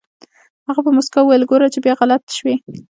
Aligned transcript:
هغه 0.67 0.81
په 0.85 0.91
موسکا 0.97 1.19
وويل 1.21 1.43
ګوره 1.51 1.67
چې 1.73 1.79
بيا 1.83 1.93
غلط 2.01 2.23
شوې. 2.37 2.55